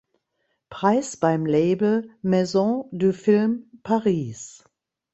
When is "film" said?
3.13-3.69